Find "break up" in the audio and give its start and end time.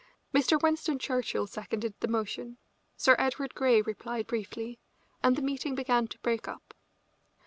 6.21-6.73